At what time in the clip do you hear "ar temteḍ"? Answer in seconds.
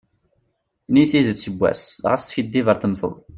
2.71-3.13